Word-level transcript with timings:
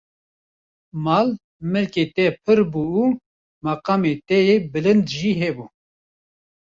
mal, 1.03 1.27
milkê 1.71 2.03
te 2.15 2.25
pir 2.43 2.59
bû 2.71 2.83
û 3.01 3.05
meqamê 3.65 4.13
te 4.27 4.37
yê 4.47 4.57
bilind 4.73 5.05
jî 5.17 5.31
hebû. 5.41 5.65